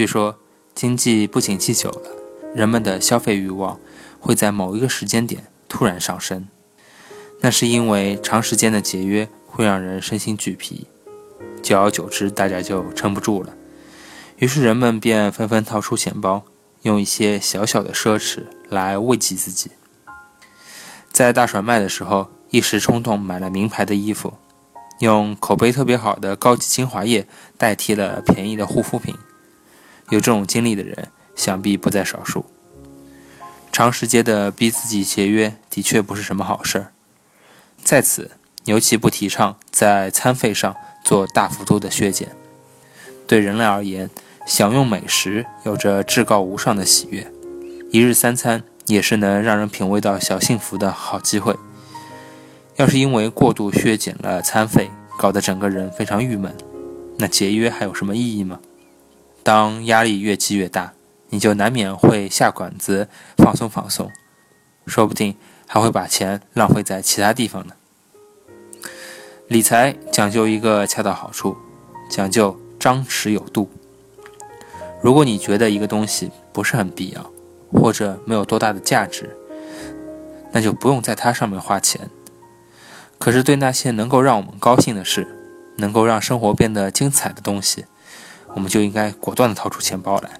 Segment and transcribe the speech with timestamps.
[0.00, 0.38] 据说，
[0.74, 2.10] 经济不景气久了，
[2.54, 3.78] 人们的消费欲望
[4.18, 6.48] 会在某一个时间点突然上升。
[7.40, 10.86] 那是因为长时间的节约会让人身心俱疲，
[11.62, 13.52] 久而久之，大家就撑不住了。
[14.38, 16.44] 于是人们便纷纷掏出钱包，
[16.80, 19.70] 用一些小小的奢侈来慰藉自己。
[21.12, 24.32] 在大甩卖的时候，一时冲动买了名牌的衣服，
[25.00, 27.28] 用口碑特别好的高级精华液
[27.58, 29.14] 代替了便宜的护肤品。
[30.10, 32.44] 有这种经历的人，想必不在少数。
[33.72, 36.92] 长时间的逼自己节约，的确不是什么好事儿。
[37.82, 38.32] 在此，
[38.64, 40.74] 尤其不提倡在餐费上
[41.04, 42.36] 做大幅度的削减。
[43.26, 44.10] 对人类而言，
[44.44, 47.32] 享用美食有着至高无上的喜悦，
[47.90, 51.56] 一日三餐也是能让人品味到小幸福的好机会。
[52.76, 56.52] 要是因为过度削减了餐费，搞得整个人非常郁闷，
[57.18, 58.58] 那节约还有什么意义吗？
[59.42, 60.92] 当压力越积越大，
[61.28, 64.10] 你就难免会下馆子放松放松，
[64.86, 65.36] 说不定。
[65.72, 67.74] 还会把钱浪费在其他地方呢。
[69.46, 71.56] 理财讲究一个恰到好处，
[72.10, 73.70] 讲究张弛有度。
[75.00, 77.30] 如果你觉得一个东西不是很必要，
[77.70, 79.36] 或者没有多大的价值，
[80.50, 82.10] 那就不用在它上面花钱。
[83.20, 85.28] 可是对那些能够让我们高兴的事，
[85.76, 87.84] 能够让生活变得精彩的东西，
[88.54, 90.30] 我们就应该果断地掏出钱包来。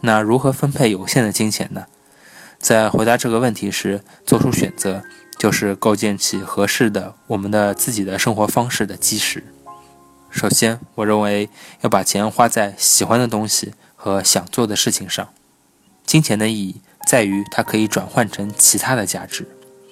[0.00, 1.86] 那如何分配有限的金钱呢？
[2.58, 5.02] 在回答这个问题时，做出选择
[5.38, 9.44] 就是构建起合适的我们的自己的生活方式的基石。
[10.30, 11.48] 首先，我认为
[11.80, 15.28] 要把钱花在喜欢的东西和想做的事情上。
[16.04, 19.46] 金钱的意义在于它可以转换成其他的价值。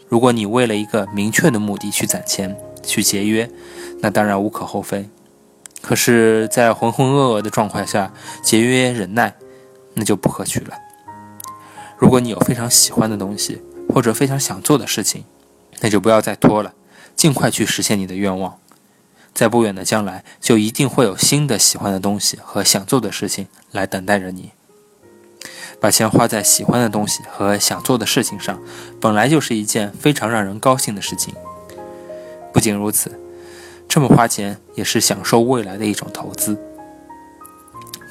[0.09, 3.51] 如果你为了一个明确的目的去攒钱、去节约，
[4.01, 5.09] 那当然无可厚非。
[5.87, 9.37] 可是，在浑浑噩噩的状况下节约忍耐，
[9.95, 10.77] 那就不可取了。
[11.97, 13.63] 如果你有非常喜欢的东西，
[13.95, 15.23] 或者非常想做的事情，
[15.79, 16.75] 那就不要再拖了，
[17.15, 18.59] 尽快去实现你的愿望。
[19.33, 24.51] 在不远的将来，就一定会有新的喜欢的东西和想做的事情来等待着你。
[25.79, 28.61] 把钱花在喜欢的东西和想做的事情上，
[29.01, 31.33] 本来就是一件非常让人高兴的事情。
[32.53, 33.21] 不仅如此，
[33.97, 36.63] 这么花钱也是享受未来的一种投资。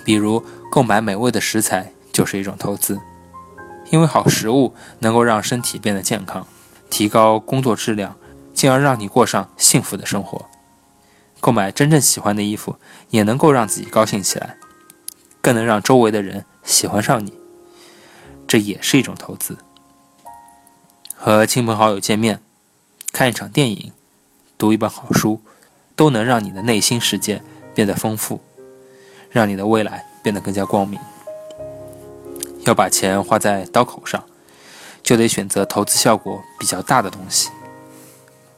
[0.04, 3.00] 比如购买美味的食材就是一种投资。
[3.92, 6.48] 因为好食物能够让身体变得健康，
[6.90, 8.16] 提高工作质量，
[8.52, 10.48] 进而让你过上幸福的生活。
[11.40, 12.78] 购买真正喜欢的衣服，
[13.12, 14.58] 也能够让自己高兴起来，
[15.40, 17.32] 更能让周围的人喜欢上你。
[18.48, 19.60] 这也是一种投资。
[21.14, 22.42] 和亲朋好友见面，
[23.12, 23.92] 看一场电影，
[24.58, 25.42] 读一本好书，
[25.96, 27.42] 都能让你的内心世界
[27.74, 28.42] 变得丰富，
[29.30, 31.00] 让你的未来变得更加光明。
[32.66, 34.24] 要把钱花在刀口上，
[35.04, 37.50] 就得选择投资效果比较大的东西。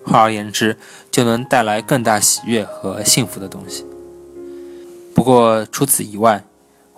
[0.05, 0.77] 换而言之，
[1.11, 3.85] 就能带来更大喜悦和幸福的东西。
[5.13, 6.45] 不过除此以外，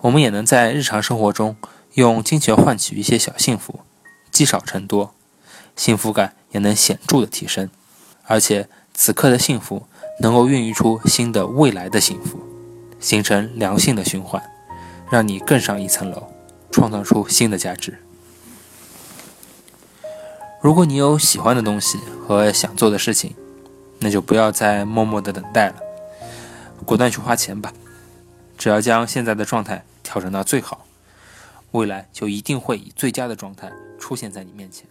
[0.02, 1.56] 我们也能在日常生活中
[1.94, 3.80] 用金钱换取一些小幸福，
[4.30, 5.12] 积少成多，
[5.74, 7.68] 幸福感也能显著的提升。
[8.26, 9.88] 而且此刻的幸福
[10.20, 12.38] 能够孕育出新的未来的幸福，
[13.00, 14.42] 形成良性的循环，
[15.10, 16.28] 让你更上一层楼。
[16.72, 17.98] 创造出新的价值。
[20.60, 23.34] 如果你有喜欢的东西和想做的事情，
[23.98, 25.74] 那就不要再默默的等待了，
[26.84, 27.72] 果断去花钱吧。
[28.56, 30.86] 只要将现在的状态调整到最好，
[31.72, 34.86] 未来就一定会以最佳的状态出现在你面前。